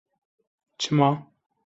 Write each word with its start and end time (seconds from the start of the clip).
Çima? 0.79 1.09